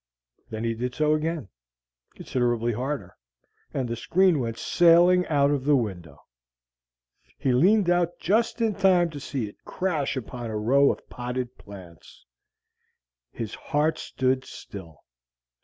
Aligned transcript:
Then 0.49 0.63
he 0.63 0.73
did 0.73 0.95
so 0.95 1.13
again, 1.13 1.47
considerably 2.15 2.73
harder, 2.73 3.15
and 3.71 3.87
the 3.87 3.95
screen 3.95 4.39
went 4.39 4.57
sailing 4.57 5.27
out 5.27 5.51
of 5.51 5.63
the 5.63 5.75
window. 5.75 6.17
He 7.37 7.51
leaned 7.53 7.87
out 7.87 8.17
just 8.17 8.61
in 8.61 8.73
time 8.73 9.11
to 9.11 9.19
see 9.19 9.47
it 9.47 9.63
crash 9.63 10.17
upon 10.17 10.49
a 10.49 10.57
row 10.57 10.91
of 10.91 11.07
potted 11.07 11.55
plants. 11.59 12.25
His 13.31 13.53
heart 13.53 13.99
stood 13.99 14.43
still. 14.43 15.01